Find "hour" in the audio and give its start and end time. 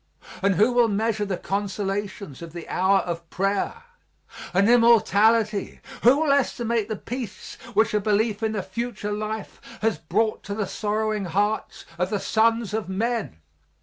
2.69-3.01